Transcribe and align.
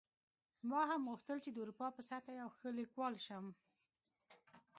ما 0.69 0.81
هم 0.89 1.01
غوښتل 1.11 1.37
چې 1.45 1.49
د 1.51 1.57
اروپا 1.63 1.87
په 1.93 2.01
سطحه 2.09 2.33
یو 2.41 2.49
ښه 2.57 2.69
لیکوال 2.79 3.15
شم 3.25 3.45